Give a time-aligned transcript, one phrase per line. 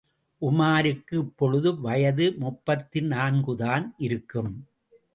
[0.41, 4.67] உமாருக்கு இப்பொழுது வயது முப்பத்தினான்குதான் இருக்கும்.